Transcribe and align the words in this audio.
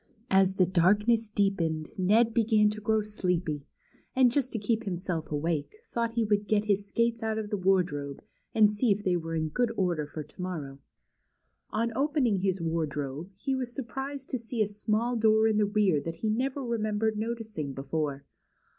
As 0.31 0.55
the 0.55 0.65
darkness 0.65 1.29
deepened, 1.29 1.91
Ned 1.95 2.33
began 2.33 2.71
to 2.71 2.81
grow 2.81 3.03
sleepy, 3.03 3.67
and 4.15 4.31
just 4.31 4.51
to 4.51 4.57
keep 4.57 4.83
himself 4.83 5.31
awake, 5.31 5.75
thought 5.91 6.13
he 6.13 6.25
Avould 6.25 6.47
get 6.47 6.65
his 6.65 6.87
skates 6.87 7.21
out 7.21 7.37
of 7.37 7.51
the 7.51 7.57
Avardrobe, 7.59 8.19
and 8.55 8.71
see 8.71 8.91
if 8.91 9.03
they 9.03 9.15
were 9.15 9.35
in 9.35 9.49
good 9.49 9.71
order 9.77 10.07
for 10.07 10.23
to 10.23 10.37
morroAV. 10.41 10.79
On 11.69 11.91
opening 11.95 12.37
his 12.39 12.59
Avardrobe, 12.59 13.29
he 13.35 13.53
Avas 13.53 13.67
surprised 13.75 14.31
to 14.31 14.39
see 14.39 14.63
a 14.63 14.67
small 14.67 15.15
door 15.15 15.47
in 15.47 15.57
the 15.57 15.67
rear 15.67 16.01
that 16.01 16.15
he 16.15 16.31
never 16.31 16.65
remembered 16.65 17.15
noticing 17.15 17.71
before. 17.71 18.25